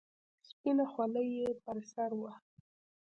سپينه 0.49 0.85
خولۍ 0.91 1.27
يې 1.39 1.49
پر 1.63 1.77
سر 1.91 2.11
وه. 2.19 2.31